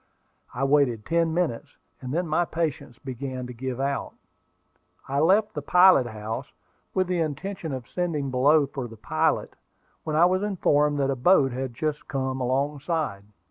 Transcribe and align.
I 0.55 0.63
waited 0.63 1.05
ten 1.05 1.31
minutes; 1.31 1.77
and 2.01 2.11
then 2.11 2.25
my 2.27 2.43
patience 2.43 2.97
began 2.97 3.45
to 3.45 3.53
give 3.53 3.79
out. 3.79 4.13
I 5.07 5.19
left 5.19 5.53
the 5.53 5.61
pilot 5.61 6.07
house, 6.07 6.51
with 6.95 7.05
the 7.05 7.19
intention 7.19 7.71
of 7.71 7.87
sending 7.87 8.31
below 8.31 8.65
for 8.65 8.87
the 8.87 8.97
pilot, 8.97 9.55
when 10.03 10.15
I 10.15 10.25
was 10.25 10.41
informed 10.41 10.97
that 11.01 11.11
a 11.11 11.15
boat 11.15 11.51
had 11.51 11.75
just 11.75 12.07
come 12.07 12.41
alongside. 12.41 13.25